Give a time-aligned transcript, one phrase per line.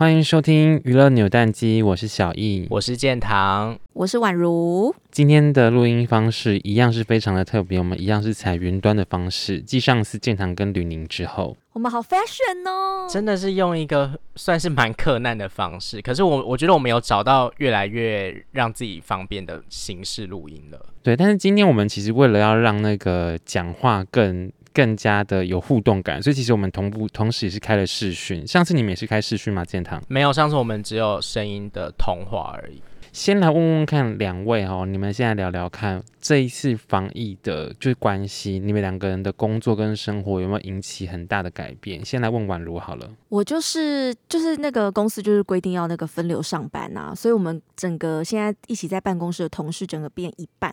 [0.00, 4.94] 欢迎收听娱乐扭蛋机，我是小易，我是建堂，我是宛如。
[5.10, 20.80] 今天的录音方式一样是非常的特别，我们一样是采云端的方式，继上次建堂跟吕宁之后，我们好 fashion 哦，真的是用一个算是蛮克难的方式，可是我我觉得我们有找到越来越让自己方便的形式录音了。
[21.02, 24.50] 对，但是今天我们其实为了要让那个讲话更。
[24.72, 28.46] 更加的有互动感，所以其实我们同步同时也是开了视讯。
[28.46, 29.64] 上次你们也是开视讯吗？
[29.64, 32.82] 建堂没有，上次我们只有声音的通话而已。
[33.12, 42.04] 先来问问看两位哦，你们现在聊聊看这一次防疫的就是关系，你们两个人的工作跟生活有没有引起很大的改变？
[42.04, 43.10] 先来问宛如好了。
[43.28, 50.72] 我就是就是那个公司就是规定要那个分流上班啊，所以我们整个现在一起在办公室的同事整个变一半。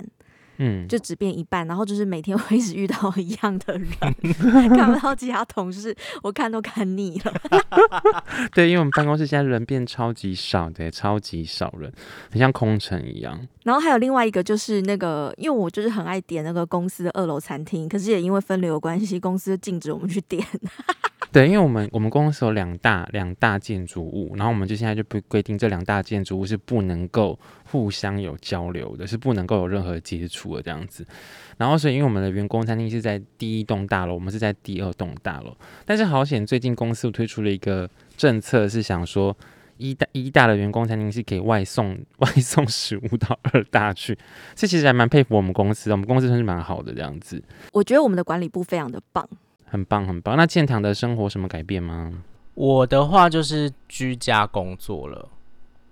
[0.57, 3.87] 嗯，就只变一半，然后就是每天会一直遇到一样的人，
[4.75, 7.33] 看不到其他同事，我看都看腻了。
[8.53, 11.91] 对，因为我们办公室现在人变超级少的，超级少人，
[12.31, 13.39] 很像空城一样。
[13.63, 20.45] 然后还有另外一个就是那个，因为我就是很爱点那个公司的二楼餐厅，可是也因为分流的关系，公司禁止我们去点。
[21.29, 27.37] 对，因为我们我们公司有两大两大建筑物，然后我们就现在就不规定这两大建筑物是不能够
[27.69, 31.05] 互相有交流的，是不能够有任何接触的这样子。
[31.57, 39.35] 然后所以因为我们的员工餐厅是在第一栋大楼，我们是在第二栋大楼，但是好险最近公司推出了一个政策，是想说
[39.77, 44.17] 一大一大的员工餐厅是可以外送外送食物到二大去，
[44.55, 47.43] 这其实还蛮佩服我们公司的，我们公司算是蛮好的这样子。
[47.73, 49.27] 我觉得我们的管理部非常的棒。
[49.65, 50.37] 很棒，很棒。
[50.37, 52.23] 那建堂的生活什么改变吗？
[52.53, 55.29] 我的话就是居家工作了，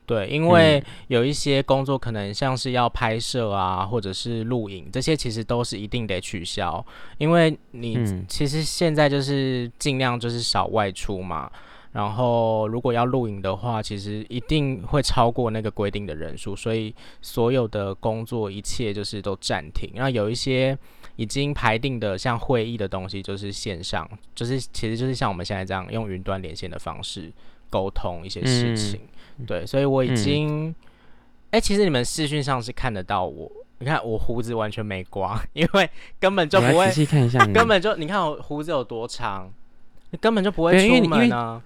[0.05, 6.85] 对，因为有一些工作可能像是要拍摄啊，或者是录影，这些其实都是一定得取消，
[7.17, 7.97] 因为你
[8.27, 11.51] 其实现在就是尽量就是少外出嘛。
[11.91, 19.89] 然后如果要录影的话，其实一定会超过那个规定的人数，所以所有的工作一切就是都暂停。
[19.95, 20.77] 然后有一些。
[21.17, 27.31] 已经排定的像会议的东西，就是线上，就是其实就是像我们现在这样用云端连线的方式
[27.69, 29.01] 沟通一些事情。
[29.37, 30.69] 嗯、对，所以我已经，
[31.51, 35.89] 哎、嗯欸，其实你们视讯上是看得到我，你看我胡子完全没刮， 因为
[36.19, 36.87] 根本就不会。
[36.87, 39.51] 仔细看一下， 根本就你看我胡子有多长，
[40.21, 41.61] 根本就不会出门啊。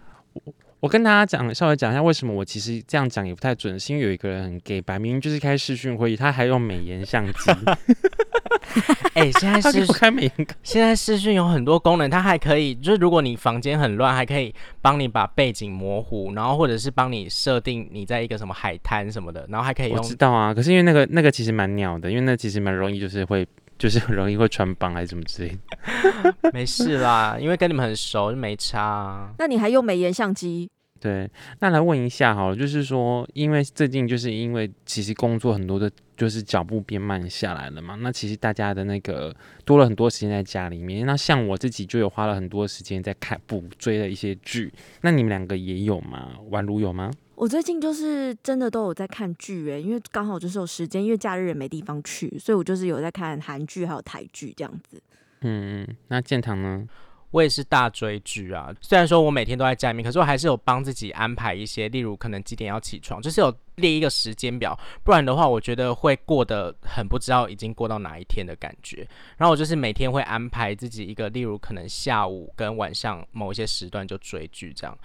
[0.81, 7.51] 我跟大家讲，稍微讲一下为什么我其实这样讲也不太准，是因为有一个人很 gay，摆明就是开视讯会议，他还用美颜相机。
[9.13, 19.97] 哎、欸，现在视开美颜，现在视讯有很多功能，它还可以，就是如果你房间很乱，还可以帮你把背景模糊，然后或者是帮你设定你在一个什么海滩什么的，然后还可以用。
[19.97, 23.46] 我知道啊，可是因为那个那个其实蛮鸟的，因为那其实蛮容易，就是会
[23.79, 26.35] 就是很容易会穿帮还是什么之类的。
[26.53, 29.34] 没事啦，因为跟你们很熟就没差啊。
[29.40, 30.69] 那你还用美颜相机？
[31.00, 31.29] 对，
[31.59, 37.95] 那来问一下好了，就是说，因为最近就是因为其实工作很多的，就是脚步变慢下来了嘛。
[38.01, 41.06] 那其实大家的那个多了很多时间在家里面。
[41.06, 44.73] 那像我自己就有花了很多时间在看补追的一些剧。
[45.00, 46.34] 那你们两个也有吗？
[46.51, 47.09] 宛如有吗？
[47.40, 55.02] 我最近就是真的都有在看剧诶，因为刚好就是有时间，因为假日也没地方去，所以我就是有在看韩剧还有台剧这样子。
[55.40, 56.86] 嗯，那建堂呢？
[57.32, 69.08] 我也是大追剧啊，虽然说我每天都在家里面，可是我还是有帮自己安排一些，例如可能几点要起床，就是有列一个时间表，不然的话，我觉得会过得很不知道已经过到哪一天的感觉。
[69.38, 74.98] 然后我就是每天会安排自己一个，例如可能下午跟晚上某一些时段就追剧，这样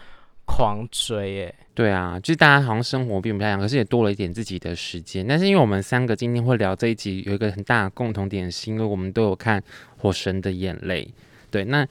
[0.44, 1.54] 狂追耶。
[1.74, 5.26] 对啊，就是大家好像生活并不太一样，可是也多了一点自己的时间。
[5.26, 9.60] 但是因为我们三个今天会聊这一集，有一个很大的共同点，是因为我们都有看
[9.98, 11.04] 《火神的眼泪》。
[11.50, 11.86] 对，那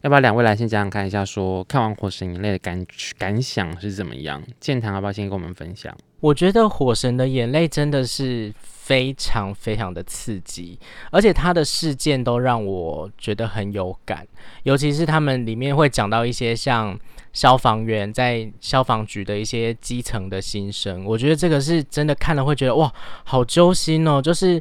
[0.00, 2.86] 要不要两位来先讲讲看一下说，说看完《火神眼泪》的感
[3.18, 4.42] 感想是怎么样？
[4.58, 5.94] 建堂要不要先跟我们分享？
[6.20, 10.78] 我觉得《火神的眼泪》真的是非常非常的刺激，
[11.10, 14.26] 而且他的事件都让我觉得很有感，
[14.62, 16.98] 尤其是他们里面会讲到一些像
[17.36, 22.90] 消防员在消防局的一些基层的心声，我觉得这个是真的看了会觉得哇，
[23.24, 24.58] 好揪心哦，就是。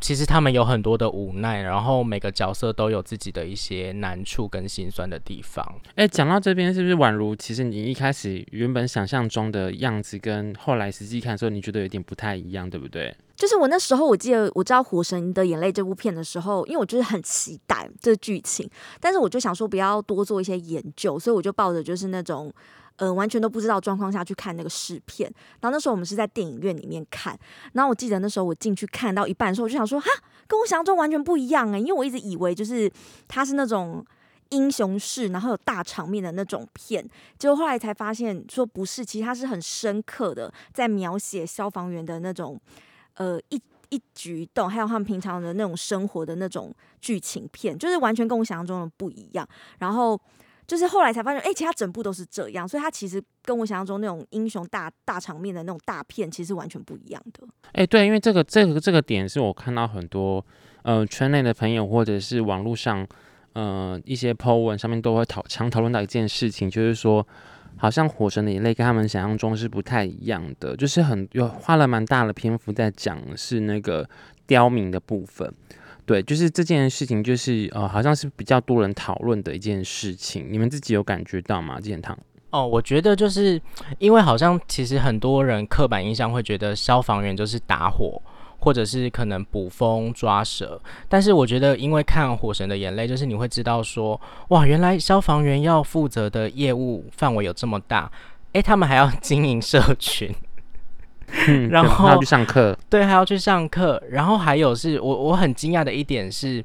[0.00, 5.64] 其实他们有很多的无奈，然后每个角色都有自己的一些难处跟心酸的地方。
[5.94, 13.16] 哎，讲到这边，是不是宛如其实你一开始原本想象中的样子，跟后来实际看的时候，你觉得有点不太一样，对不对？
[13.34, 18.68] 就是我那时候我记得我知道《火神的眼泪》这部片的时候，因为我就是很期待这剧情，
[19.00, 22.52] 但是我就想说不要多做一些研究，所以我就抱着就是那种。
[22.96, 27.38] 呃，完全都不知道状况下去看那个试片，然后那时候我们是在电影院里面看，
[27.72, 30.08] 然后我记得那时候我进去看到一半的时候，我就想说，哈，
[30.46, 32.90] 跟我想象中完全不一样哎，因为我一直以为就是
[33.28, 34.04] 它是那种
[34.50, 37.06] 英雄式，然后有大场面的那种片，
[37.38, 42.58] 结果后来才发现说不是，其实它是很深刻的，在描写消防员的那种
[43.14, 43.60] 呃一
[43.90, 49.46] 一举一动，还有他们平常的那种生活的那种剧情片，就是完全跟我想象中的不一样。
[49.78, 50.18] 然后
[50.66, 57.46] 就是后来才发现，哎、其他整部都是这样，所以它其实跟我想象中那种英雄大大场面的那种大片，其实完全不一样的。
[57.72, 60.44] 哎、对，因为这个这个这个点是我看到很多
[60.82, 63.06] 呃圈内的朋友或者是网络上。
[63.58, 67.26] 呃，一些 po 文上面都会讨常讨论到一件事情，就是说，
[67.78, 74.06] 好像《火神的眼泪》跟他们想象中是不太一样的，就是很有花了蛮大的篇幅在讲是那个
[74.46, 75.50] 刁民的部分。
[76.06, 80.46] 对，就是这件事情，就是呃，好像是比较多人讨论的一件事情。
[80.48, 81.78] 你们自己有感觉到吗？
[81.78, 82.16] 建堂？
[82.50, 83.60] 哦，我觉得就是
[83.98, 88.22] 因为好像其实很多人刻板印象会觉得消防员就是打火。
[88.58, 90.80] 或者是可能捕风抓蛇，
[91.10, 94.18] 但是我觉得，因为看《火神的眼泪》，就是你会知道说，
[94.48, 98.10] 哇，原来消防员要负责的业务范围有这么大，
[98.54, 100.34] 诶，他们还要经营社群，
[101.48, 106.64] 嗯、然后还要去上课，对，还要去上课，然后还有是我我很惊讶的一点是，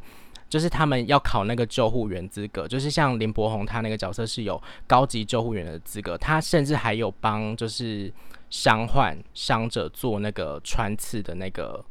[0.49, 8.11] 就是他们要考那个救护员资格，就是像林柏宏他那个角色是有高级救护员的资格，他甚至还有帮就是。
[8.53, 11.81] 伤患伤者做那个穿刺的那个，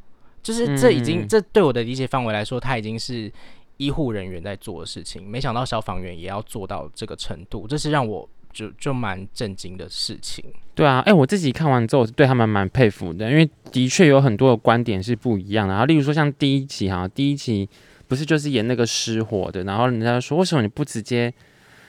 [0.43, 3.33] 就是这已经、嗯、这对我的理解范围来说，他已经是
[3.77, 5.27] 医护人员在做的事情。
[5.27, 10.43] 没想到消防员也要做到这个程度，这是让我就就蛮震惊的事情。
[10.73, 15.73] 对啊，哎、我自己看完之后，我是对他们蛮佩服的，因为的确有很多的观点是不一样的。
[15.73, 17.67] 然后，例如说像第一集哈，第一集
[18.07, 21.33] 不是就是演那个失火的，然后人家说，为什么你不直接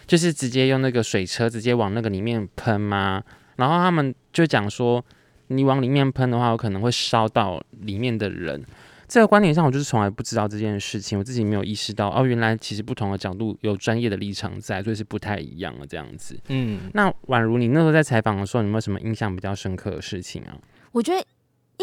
[0.07, 3.23] 就是直接用那个水车直接往那个里面喷吗？
[3.57, 5.05] 然后他们就讲说，
[5.49, 8.65] 你往里面喷的话，有可能会烧到里面的人。
[9.13, 16.35] 这个观点上，我就是从来不知道这件事情，我自己没有意识到哦，原来其实不同的角度有专业的立场在，所以是不太一样的这样子。
[16.49, 20.57] 嗯，那宛如你那时候在采访的时候，有没有什么印象比较深刻的事情啊？
[20.93, 21.23] 我觉得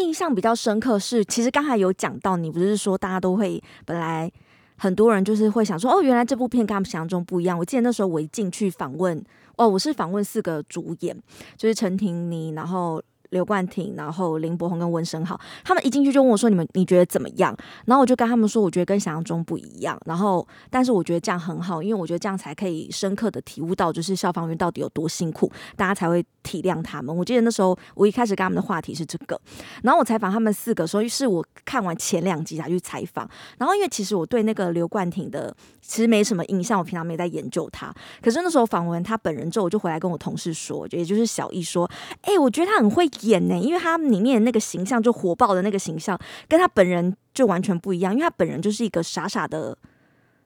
[0.02, 4.28] 印象比较深刻是，其实刚才有讲到，你不是说大家都会本来
[4.76, 7.56] 很多人就是会想说，哦，原来这部片跟他们想象中不一样。
[7.56, 9.24] 我记得那时候我一进去访问。
[9.56, 11.16] 哦，我是访问四个主演，
[11.56, 13.00] 就是陈婷妮，然后。
[13.30, 17.56] 刘冠廷，然后林柏宏跟温升豪，他们一进去就问我说：“你们你觉得怎么样？”
[17.86, 27.16] 然后我就跟他们说：“我觉得跟想象中不一样。”然后，但是我觉得这样很好，因为我觉得这样才可以深刻的体悟到，就是消防员到底有多辛苦，大家才会体谅他们。
[27.16, 29.40] 我记得那时候我一开始跟他们的话题是这个，
[29.82, 33.28] 然后我采访他们四个，所以是我看完前两集才去采访。
[33.58, 37.94] 然后因为其实我对那个刘冠廷的其实没什么印象，我平常没在研究他。
[38.20, 41.88] 可是那时候访问他本人之后，我就回来跟我同事说，也就是小易说
[42.22, 46.18] ：“哎、我觉得他很会。”演呢，因为他里面那个形象，就火爆的那个形象，
[46.48, 48.12] 跟他本人就完全不一样。
[48.12, 49.76] 因为他本人就是一个傻傻的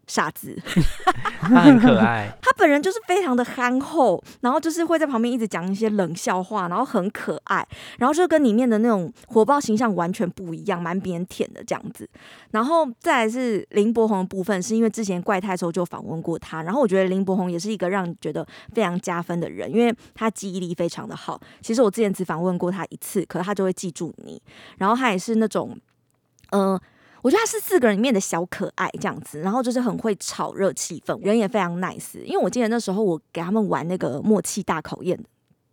[0.07, 0.57] 傻子，
[1.41, 2.31] 他很可爱。
[2.43, 7.67] 他本人就是非常的憨厚，然后就是会在旁边一直讲一些冷笑话，然后很可爱，
[7.99, 12.09] 然后就跟里面的那种火爆形象完全不一样，蛮腼腆的这样子。
[12.51, 21.41] 然后再来是林柏宏的部分，是因为之前怪胎的时候就访问过他，然后我觉得林柏宏也是一个让你觉得非常加分的人，因为他记忆力非常的好。
[21.61, 24.41] 其实我之前只访问过他一次，可是他就会记住你。
[24.79, 25.79] 然后他也是那种，
[26.51, 26.81] 嗯、呃。
[27.25, 32.23] 我觉得他是四个人里面的小可爱这样子，然后就是很会炒热气氛，人也非常 nice。
[32.23, 35.19] 因为我记得那时候我给他们玩那个默契大考验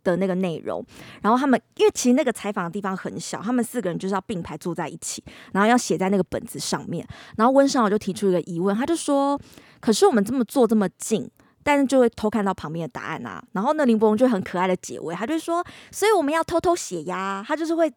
[0.02, 0.82] 的那个内容，
[1.20, 7.06] 然后他们因为其实那个采访的地方很小，他们四个人就是要并排坐在一起，然后要写在那个本子上面。
[7.36, 9.38] 然后温昇豪就提出一个疑问，他就说
[9.78, 11.30] ：“可是我们这么坐这么近，
[11.62, 17.92] 但是就会偷看到旁边的答案啊。”然后那林柏宏就很可爱的解围，他就说：“所以我们要偷偷写呀。”他就是会。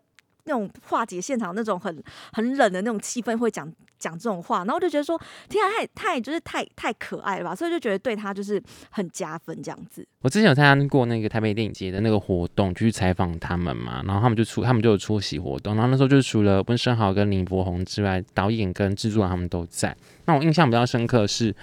[0.45, 10.07] 那种化解现场那种很很冷的那种气氛，会讲讲这种话，然后我就觉得说，天啊，太太就是太太可爱了吧，所以就觉得对他就是很加分这样子。
[10.21, 19.95] 我之前有参加过那个台北电影节的那个活动，就去采访他们嘛，然后他们就出，他们就有出席活动，然后那时候就是除了温昇豪跟林柏宏之外，导演跟制作人他们都在。
[20.25, 21.55] 那我印象比较深刻是。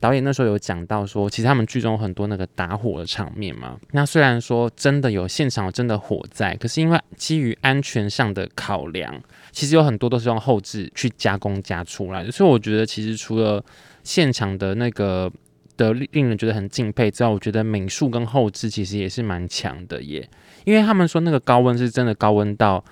[0.00, 3.78] 导演那时候有讲到说，其实他们剧中很多那个打火的场面嘛。
[3.92, 9.18] 那虽然说真的有现场真的火在，可是因为基于安全上的考量，
[9.50, 12.30] 其实有很多都是用后置去加工加出来的。
[12.30, 13.64] 所以我觉得，其实除了
[14.02, 15.30] 现场的那个
[15.76, 20.28] 的令人觉得很敬佩之外，我觉得美术跟后置其实也是蛮强的耶。
[20.64, 22.84] 因为他们说那个高温是真的高温到，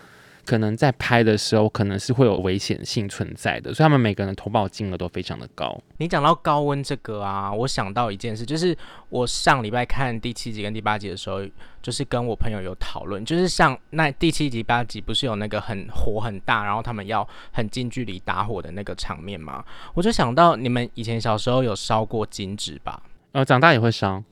[0.44, 5.80] 可能在拍的时候可能是会有危险性存在的，所以他们每个人投保金额都非常的高。
[5.98, 8.76] 你讲到高温这个啊，我想到一件事，就是
[9.08, 11.40] 我上礼拜看第七集跟第八集的时候，
[11.80, 19.64] 就是跟我朋友有讨论，就是像那第七集八集不是有那个很火很大，然后他们要很近距离打火的那个场面吗？
[19.94, 23.00] 我就想到你们以前小时候有烧过金纸吧？
[23.32, 24.22] 呃，长大也会烧，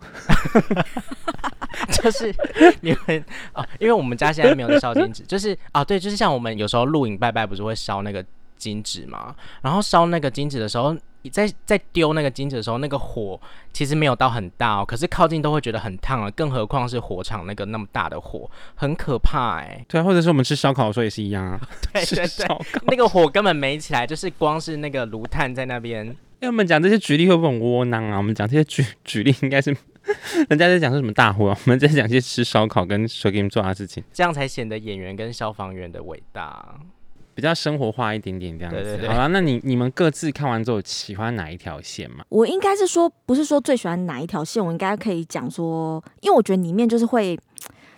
[1.91, 2.35] 就是
[2.83, 8.23] 你们哦，因为我们家现在没有烧金纸，就是啊，对，就是像我们有时候录影拜拜，不是会烧那个
[8.59, 9.35] 金纸嘛？
[9.63, 10.95] 然后烧那个金纸的时候，
[11.33, 13.41] 在在丢那个金纸的时候，那个火
[13.73, 19.83] 其实没有到很大哦，可是靠近都会觉得很烫啊，更何况是火场那个那么大的火，很可怕哎。
[19.89, 21.59] 对啊，或者是我们吃烧烤的时候也是一样啊。
[21.91, 22.47] 对对对，
[22.89, 26.15] 那个火根本没起来，就是光是那个炉炭在那边。
[26.41, 28.17] 因为我们讲这些举例会不会很窝囊啊？
[28.17, 29.77] 我们讲这些举 举例应该是
[30.49, 36.81] 人家在讲是什么大火，我们在讲些吃烧烤跟谁给你们做的事情，这样才显得演员跟消防员的伟大，
[37.35, 38.83] 比较生活化一点点这样子。
[38.83, 39.09] 对对对。
[39.11, 42.25] 好了，那你你们各自看完之后喜欢哪一条线吗？
[42.31, 47.39] 我应该是说，不是说最喜欢哪一条线，我应该可以讲说，因为我觉得里面就是会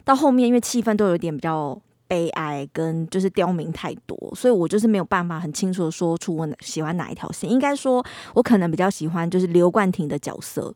[0.05, 1.81] 到后面，因为气氛都有点比较。
[2.13, 7.51] 悲哀跟就是刁民太多，所以我就是没有办法很清楚的说出我喜欢哪一条线。
[7.51, 8.05] 应该说，
[8.35, 10.75] 我可能比较喜欢就是刘冠廷的角色，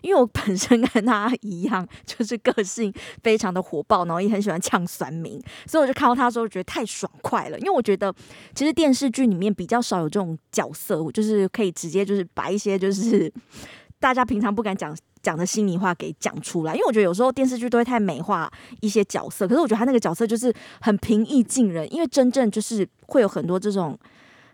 [0.00, 2.90] 因为我本身跟他一样，就是个性
[3.22, 7.58] 非常的火爆，然后也很喜欢呛酸民，所以我就看到他的时候觉得太爽快了。
[7.58, 8.10] 因为我觉得
[8.54, 13.30] 其实电视剧里面比较少有这种角色，我就是可以直接就是把一些就是
[14.00, 14.96] 大家平常不敢讲。
[15.22, 23.98] 讲的心里话给讲出来，因为我觉得有时候电视剧都会太美化一些角色，可是我觉得他那个角色就是很平易近人，因为真正就是会有很多这种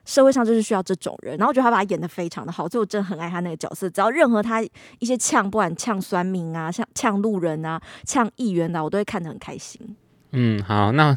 [0.04, 3.88] 社会上就是需要这种人，然后我觉得他把他演的非常的好，所以我真的很爱他那个角色。
[3.88, 4.62] 只要任何他
[4.99, 9.97] 一些呛，不管呛酸民啊，像呛路人啊，呛议员啊，我都会看得很开心。
[10.33, 11.16] 嗯，好，那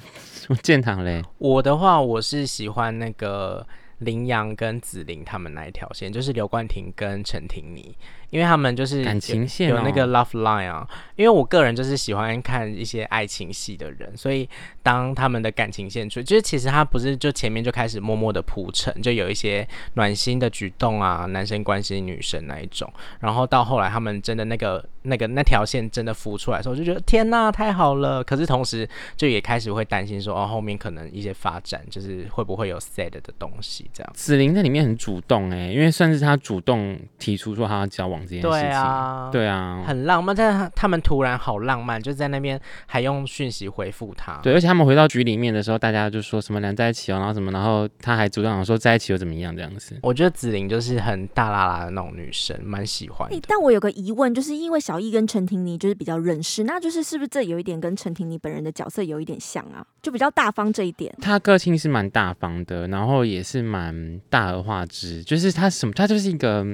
[0.61, 3.65] 建堂嘞，我的话我是喜欢那个
[3.97, 7.97] 林阳跟紫菱他们那一条线，就是刘冠廷跟陈婷妮。
[8.29, 14.47] 因为他们就是感情线有那个 love line 啊，因为我个人就是喜欢看一些爱情戏的人，所以
[14.83, 28.21] 当他们的感情线出，就是其实他不是就前面就开始默默的铺陈，就有一些暖心的举动啊，男生关心女生那一种，然后到后来他们真的那个那个那条线真的浮出来的时候，我就觉得天哪，太好了！
[28.21, 34.13] 可是同时就也开始会担心说，哦，后面可能一些发展就是会不会有 sad 的东西这样。
[34.13, 38.16] 紫菱在里面很主动哎、欸，因为算是他主动提出说他要交往。
[38.25, 44.39] 对啊，对啊，很浪漫，但是他们突然好浪漫，就在那边还用讯息回复他。
[44.43, 49.97] 对，而且他们回到局里面的时候，大家就说什么两在一起哦，然后什么，然后他还主动讲说在一起又怎么样这样子。
[50.01, 59.85] 我觉得紫菱就是很大啦啦的那种女生，蛮喜欢但我有个疑问，就是因为小艺跟陈婷妮就是比较认识，那就是是不是这有一点跟陈婷妮本人的角色有一点像啊？
[60.01, 61.13] 就比较大方这一点。
[61.21, 66.65] 她个性是蛮大方的，然后也是蛮大而化之，就是她什么，她就是一个。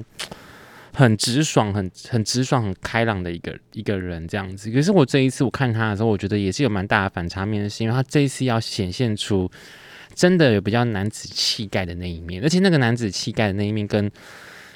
[0.95, 4.69] 很直爽，很很直爽，很开朗的一个一个人这样子。
[4.71, 9.49] 可是我这一次我看他的时候，我觉得也是有蛮大的反差面，是因为他这一次要显现出
[10.13, 14.09] 真的有比较男子气概的那一面，而且那个男子气概的那一面，跟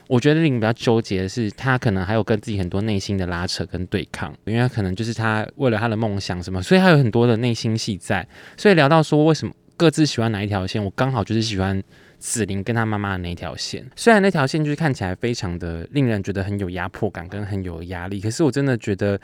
[0.08, 8.28] 我觉得令比较纠结的是，他可能还有跟自己很多内心的拉扯跟对抗，因为他可能就是他为了他的梦想什么，所以他有很多的内心戏在。
[8.58, 11.84] 所以聊到说为什么各自喜欢哪一条线，我刚好就是喜欢。
[12.20, 19.20] 紫菱跟他妈妈的那条线，虽然那条线就是看起来非常的令人觉得很有压迫感跟很有压力，可是我真的觉得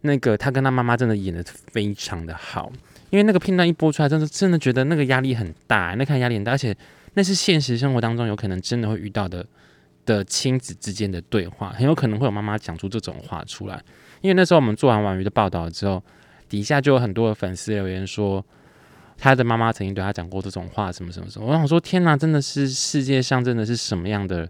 [0.00, 2.72] 那个他跟他妈妈真的演得非常的好，
[3.10, 6.74] 因为那个片段一播出来，真的真的觉得那个压力很大，那看压力很大，而且
[7.14, 9.44] 那是现实生活当中有可能真的会遇到的
[10.06, 13.78] 的亲子之间的对话，很有可能会有妈妈讲出这种话出来。
[14.22, 16.02] 因为那时候我们做完婉瑜的报道之后，
[16.48, 18.44] 底下就有很多的粉丝留言说。
[19.20, 21.46] 他的妈妈曾经对他讲过这种话，什么什么什么。
[21.48, 24.48] 我想说，天哪，真的是世界上真的是什么样的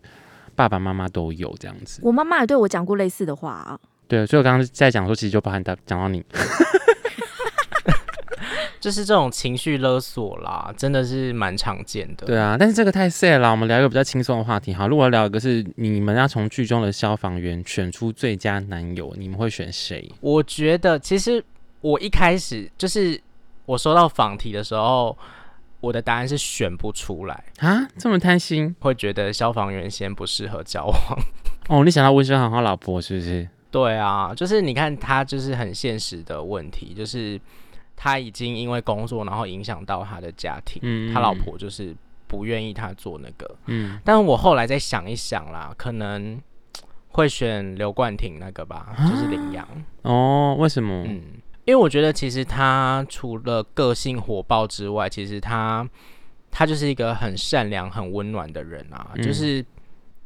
[0.54, 2.00] 爸爸妈妈都有这样子。
[2.04, 3.80] 我妈妈也对我讲过类似的话啊。
[4.06, 6.22] 对，所以我刚刚在讲说，其实就包含他讲到你，
[8.78, 12.26] 就是这种情绪勒索啦，真的是蛮常见的。
[12.26, 14.74] 对啊，但是这个太 sad 了，我们聊一个比较轻松的话题。
[14.74, 20.10] 好，如果聊一个是你们要从剧中的消防员选出最佳男友，你们会选谁？
[20.20, 21.42] 我觉得其实
[21.80, 23.18] 我一开始就是。
[23.68, 25.14] 我收到访题的时候，
[25.80, 31.18] 我的答案是选不出来啊，这么贪心，会觉得消防员先不适合交往。
[31.68, 33.46] 哦，你想到温升航他老婆是不是？
[33.70, 37.38] 对啊，就是你看他就是很现实的问题，就是
[37.94, 41.94] 他已经因为工作然后影响到他的家庭，嗯，他老婆就是
[42.26, 46.40] 不愿意他做那个，嗯，但是我后来再想一想啦，可能
[47.08, 49.68] 会选刘冠廷那个吧，就是领养。
[50.00, 51.04] 哦，为什么？
[51.06, 51.22] 嗯。
[51.68, 55.86] 因为我觉得其实他除了个性火爆之外，其实他
[56.50, 59.10] 他就是一个很善良、很温暖的人啊。
[59.14, 59.62] 嗯、就是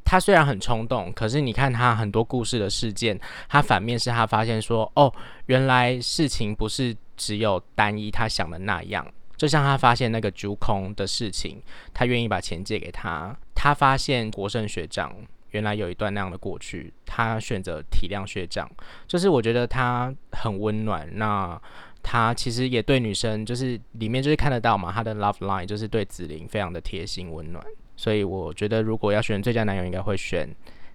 [0.05, 3.19] 他虽然很冲动，可是你看他很多故事的事件，
[3.49, 5.13] 他反面是他发现说，哦，
[5.47, 9.05] 原来事情不是只有单一他想的那样。
[9.37, 11.61] 就像他发现那个竹空的事情，
[11.93, 13.37] 他愿意把钱借给他。
[13.53, 15.13] 他发现国胜学长
[15.53, 18.71] 原来有一段那样的过去，他选择体谅学长。
[19.07, 21.09] 就是我觉得他很温暖。
[21.15, 21.59] 那
[22.03, 27.65] 他其实也对女生，就是里面就是看得到嘛，他的 love line 就是对子玲非常的贴心温暖。
[27.97, 30.49] 所以我觉得如果要选最佳男友，应该会选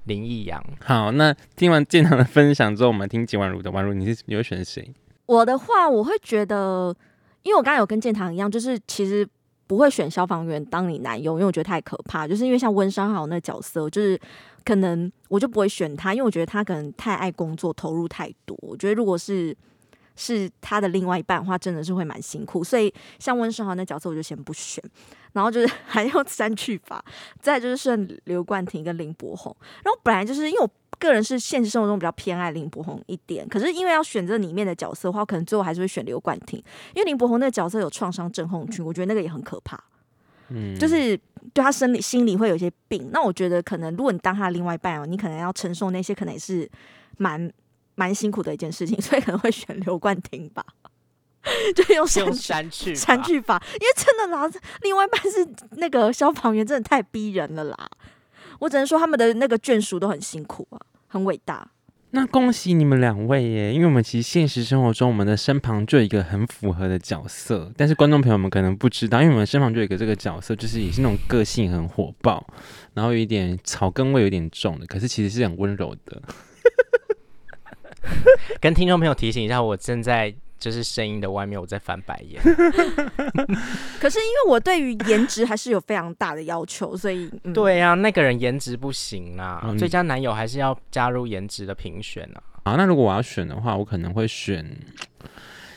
[0.04, 0.64] 林义阳。
[0.82, 3.72] 好，那听完建堂的分享之后，我们听简婉如的。
[3.72, 4.94] 婉如，你是你会选谁？
[5.26, 6.96] 我的话，我会觉得。
[7.44, 9.26] 因为我刚才有跟建堂一样，就是其实
[9.67, 12.27] 不会选消防员当你男友，因为我觉得太可怕。
[12.27, 14.19] 就是因为像温商豪那角色，就是
[14.65, 18.57] 可能我就不会选他，因为我觉得他可能太爱工作，投入太多。
[18.62, 19.55] 我觉得如果是
[20.15, 22.63] 是他的另外一半的话，真的是会蛮辛苦。
[22.63, 24.83] 所以像温商豪那角色，我就先不选。
[25.33, 27.03] 然后就是 还要删去法，
[27.41, 29.55] 再就是剩刘冠廷跟林柏宏。
[29.83, 30.69] 然后本来就是因为我。
[31.00, 36.58] 个人是现实生活中比较偏爱林柏宏一点，可是因为要选择里面的角色的话，可能最后还是会选刘冠廷，
[36.96, 39.80] 因为林柏宏那个角色有创伤症候群，我觉得那个也很可怕，
[40.50, 41.16] 嗯，就是
[41.54, 43.10] 对他生理心理会有一些病。
[43.12, 46.70] 那我觉得可能如果你当他的另外一半哦，你可能要承受那些，可能也是
[47.18, 47.51] 蛮
[47.96, 50.66] 蛮辛苦的一件事情，所以可能会选刘冠廷吧，
[51.75, 54.50] 就用删删去删去法，因为真的啦，
[54.82, 57.89] 另外一半是那个消防员，真的太逼人了啦。
[58.60, 61.72] 我只能说他们的那个眷属都很辛苦啊，很伟大。
[62.12, 63.74] 那恭喜你们两位耶！
[63.74, 72.48] 因为我们其实现实生活中，我们的身旁就有一个很符合的角色，但是观众朋友们可能不知道，因为我们身旁就有一个这个角色，就是也是那种个性很火爆，
[72.94, 76.22] 然后有一点草根味有点重的，可是其实是很温柔的。
[78.62, 80.34] 跟听众朋友提醒一下，我正在。
[80.60, 82.42] 就是声音的外面，我在翻白眼。
[84.00, 92.42] 可是因为我对于颜值还是有非常大的要求，所以、嗯、对、啊，那个人颜值不行啊，嗯、最佳男友还是要加入颜值的评选啊。
[92.66, 94.66] 好，那如果我要选的话，我可能会选，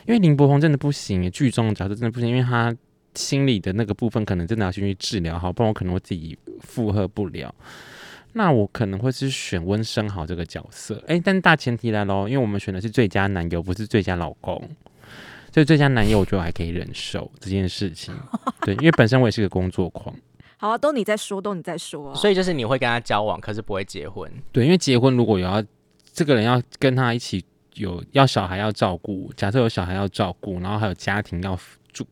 [0.06, 2.74] 因为林柏宏真的不行，剧中的角色真的不行，因为他
[3.14, 7.54] 心里的那个部分可能真的要先去治疗好，不然我可能我自己负荷不了。
[8.32, 14.56] 那我可能会是选温升豪这个角色，诶、欸，但大前提来喽，因为我们选的是最佳男友，不是最佳老公，
[15.52, 18.14] 所以最佳男友我觉得我还可以忍受这件事情。
[18.62, 20.14] 对，因为本身我也是个工作狂。
[20.58, 24.30] 好啊，都你在说，都你在说，所以就是你会跟他交往，可是不会结婚。
[24.52, 25.62] 对，因为结婚如果有要
[26.12, 31.58] 这个人要跟他一起有要小孩要照顾，假设有小孩要照顾，然后还有家庭要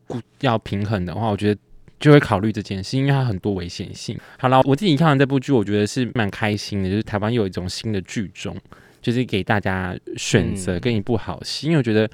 [0.05, 1.61] 顾要平衡的话，我觉得。
[1.99, 4.17] 就会考虑这件事，因为它很多危险性。
[4.37, 6.89] 好了，我自己看完这部剧，我觉得是蛮开心的。
[6.89, 8.55] 就是台湾有一种新的剧种，
[9.01, 11.67] 就是给大家选择跟一部好戏。
[11.67, 12.09] 因为我觉得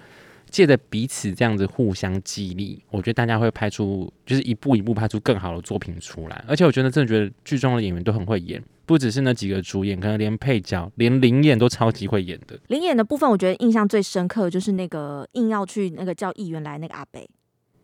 [0.49, 6.43] 借着彼此这样子互相激励，我觉得大家会拍出就是一步一步拍出更好的作品出来。
[6.47, 12.57] 而且我觉得真的觉得剧中的演员都很会演，不只是那几个主演，可能连配角、连临演都超级会演的。
[12.67, 17.29] 临演的部分，我觉得印象最深刻的就是那个硬要去那个叫议员来那个阿北。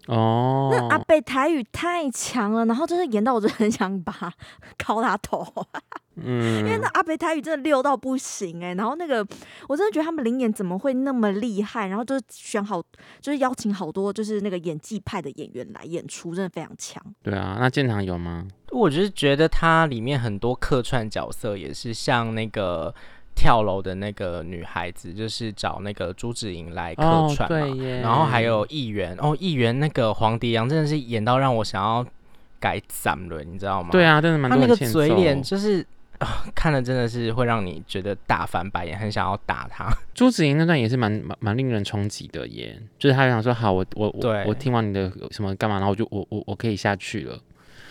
[0.07, 4.33] 哦，那阿北台语太强了，然后就是演到我就很想把他
[4.79, 5.45] 敲他头，
[6.15, 9.25] 嗯，因为那阿北台语真的溜到不行哎、欸，然后那个
[9.69, 12.81] 我真的觉得他们灵演怎么会那么厉害，然后就是选好，
[13.19, 17.01] 就是邀请好多就是那个演技派的演员来演出，真的非常强。
[17.21, 18.47] 对啊，那建堂有吗？
[18.71, 22.93] 我就是觉得它里面很多客串角色也是像那个。
[23.41, 27.01] 跳楼的那个女孩子，就是找那个朱子莹来客
[27.33, 32.05] 串嘛，哦、然后还有议员哦，议员那个黄迪阳真的是演到让我想要
[32.59, 33.89] 改斩了，你知道吗？
[33.91, 34.59] 对啊，真的蛮多。
[34.59, 35.81] 他那个嘴脸就是
[36.19, 39.89] 啊、呃，看了真的是会让你觉得大翻白眼，很想要打他。
[40.13, 47.39] 朱子莹那段也是蛮蛮蛮令人冲击的耶，就是他想说好，我我我我听完你的什么干嘛，然后我就我我我可以下去了。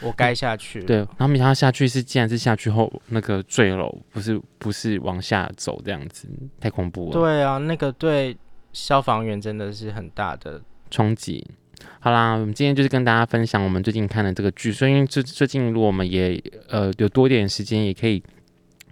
[0.02, 0.82] 我该下去。
[0.82, 6.28] 对，然后没想到下去是，竟然是下去后那个坠楼，不是不是往下走这样子，
[6.60, 7.12] 太恐怖了。
[7.12, 8.36] 对啊，那个对
[8.72, 10.60] 消防员真的是很大的
[10.90, 11.46] 冲击。
[11.98, 18.22] 好啦，我们今天就是跟大家分享我们最近看的这个剧，所以因为最最近如果我们也呃有多一点时间，也可以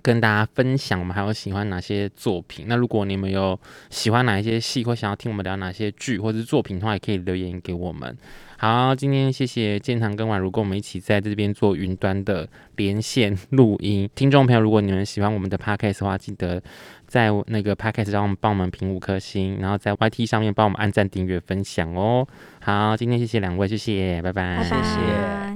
[0.01, 2.67] 跟大家分享我们还有喜欢哪些作品。
[2.67, 3.59] 那如果你们有
[3.91, 8.17] 喜欢哪一些戏，或想要听我们聊哪些剧或者是作品的话，也可以留言给我们。
[8.61, 14.11] 好，今天谢谢建堂跟婉如跟我们一起在这边做云端的连线录音。
[14.17, 16.61] 听众朋友，如果你们喜欢我们的 podcast 的话，记得
[17.07, 22.27] 在那个 podcast 上帮我们评五颗星，然后在 YT 上面帮我们按赞、订阅、分享哦。
[22.61, 25.48] 好，今天谢谢两位，谢谢，拜拜，谢谢。